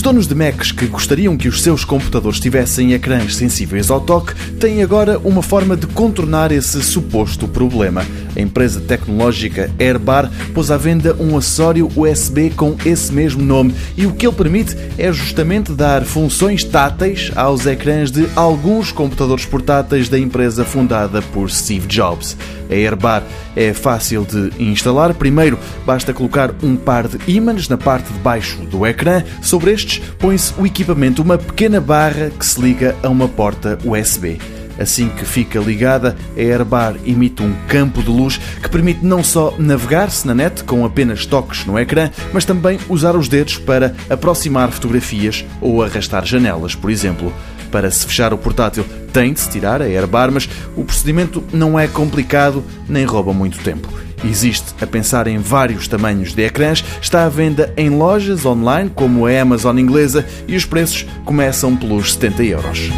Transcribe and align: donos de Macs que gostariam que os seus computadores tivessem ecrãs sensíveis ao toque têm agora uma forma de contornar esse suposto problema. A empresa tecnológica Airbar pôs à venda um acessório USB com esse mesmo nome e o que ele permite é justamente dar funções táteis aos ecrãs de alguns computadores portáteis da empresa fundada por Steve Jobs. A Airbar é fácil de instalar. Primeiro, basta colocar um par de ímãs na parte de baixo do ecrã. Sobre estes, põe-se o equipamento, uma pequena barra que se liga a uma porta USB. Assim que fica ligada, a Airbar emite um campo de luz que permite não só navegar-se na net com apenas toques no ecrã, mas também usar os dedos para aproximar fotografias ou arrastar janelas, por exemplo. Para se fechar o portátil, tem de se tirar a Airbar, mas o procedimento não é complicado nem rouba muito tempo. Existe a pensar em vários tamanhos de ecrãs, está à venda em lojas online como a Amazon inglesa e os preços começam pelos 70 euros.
donos 0.00 0.28
de 0.28 0.36
Macs 0.36 0.70
que 0.70 0.86
gostariam 0.86 1.36
que 1.36 1.48
os 1.48 1.62
seus 1.62 1.84
computadores 1.84 2.38
tivessem 2.38 2.92
ecrãs 2.92 3.34
sensíveis 3.34 3.90
ao 3.90 4.00
toque 4.00 4.36
têm 4.52 4.84
agora 4.84 5.18
uma 5.18 5.42
forma 5.42 5.76
de 5.76 5.88
contornar 5.88 6.52
esse 6.52 6.80
suposto 6.80 7.48
problema. 7.48 8.06
A 8.36 8.40
empresa 8.40 8.80
tecnológica 8.80 9.68
Airbar 9.80 10.30
pôs 10.54 10.70
à 10.70 10.76
venda 10.76 11.16
um 11.18 11.36
acessório 11.36 11.90
USB 11.96 12.50
com 12.50 12.76
esse 12.86 13.12
mesmo 13.12 13.42
nome 13.42 13.74
e 13.96 14.06
o 14.06 14.12
que 14.12 14.24
ele 14.24 14.36
permite 14.36 14.76
é 14.96 15.12
justamente 15.12 15.72
dar 15.72 16.04
funções 16.04 16.62
táteis 16.62 17.32
aos 17.34 17.66
ecrãs 17.66 18.12
de 18.12 18.28
alguns 18.36 18.92
computadores 18.92 19.44
portáteis 19.44 20.08
da 20.08 20.16
empresa 20.16 20.64
fundada 20.64 21.20
por 21.20 21.50
Steve 21.50 21.88
Jobs. 21.88 22.36
A 22.70 22.74
Airbar 22.74 23.24
é 23.56 23.72
fácil 23.72 24.24
de 24.24 24.52
instalar. 24.62 25.12
Primeiro, 25.14 25.58
basta 25.84 26.14
colocar 26.14 26.54
um 26.62 26.76
par 26.76 27.08
de 27.08 27.18
ímãs 27.26 27.68
na 27.68 27.76
parte 27.76 28.12
de 28.12 28.18
baixo 28.20 28.58
do 28.58 28.86
ecrã. 28.86 29.24
Sobre 29.42 29.72
estes, 29.80 30.02
põe-se 30.18 30.52
o 30.58 30.66
equipamento, 30.66 31.22
uma 31.22 31.38
pequena 31.38 31.80
barra 31.80 32.30
que 32.30 32.44
se 32.44 32.60
liga 32.60 32.94
a 33.02 33.08
uma 33.08 33.28
porta 33.28 33.78
USB. 33.84 34.38
Assim 34.78 35.08
que 35.10 35.24
fica 35.24 35.58
ligada, 35.58 36.16
a 36.34 36.40
Airbar 36.40 36.96
emite 37.04 37.42
um 37.42 37.52
campo 37.68 38.02
de 38.02 38.08
luz 38.08 38.40
que 38.62 38.68
permite 38.68 39.04
não 39.04 39.22
só 39.22 39.54
navegar-se 39.58 40.26
na 40.26 40.34
net 40.34 40.64
com 40.64 40.86
apenas 40.86 41.26
toques 41.26 41.66
no 41.66 41.78
ecrã, 41.78 42.10
mas 42.32 42.46
também 42.46 42.78
usar 42.88 43.14
os 43.14 43.28
dedos 43.28 43.58
para 43.58 43.94
aproximar 44.08 44.70
fotografias 44.70 45.44
ou 45.60 45.82
arrastar 45.82 46.24
janelas, 46.24 46.74
por 46.74 46.90
exemplo. 46.90 47.32
Para 47.70 47.90
se 47.90 48.06
fechar 48.06 48.32
o 48.32 48.38
portátil, 48.38 48.84
tem 49.12 49.32
de 49.32 49.40
se 49.40 49.48
tirar 49.48 49.80
a 49.80 49.84
Airbar, 49.84 50.30
mas 50.30 50.48
o 50.76 50.84
procedimento 50.84 51.42
não 51.52 51.78
é 51.78 51.86
complicado 51.86 52.64
nem 52.88 53.04
rouba 53.04 53.32
muito 53.32 53.58
tempo. 53.60 53.88
Existe 54.24 54.74
a 54.80 54.86
pensar 54.86 55.26
em 55.26 55.38
vários 55.38 55.88
tamanhos 55.88 56.34
de 56.34 56.42
ecrãs, 56.42 56.84
está 57.00 57.24
à 57.24 57.28
venda 57.28 57.72
em 57.76 57.88
lojas 57.88 58.44
online 58.44 58.90
como 58.94 59.26
a 59.26 59.40
Amazon 59.40 59.78
inglesa 59.78 60.26
e 60.46 60.56
os 60.56 60.64
preços 60.64 61.06
começam 61.24 61.74
pelos 61.74 62.12
70 62.12 62.44
euros. 62.44 62.90